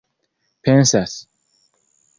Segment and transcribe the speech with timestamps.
[0.63, 1.13] pensas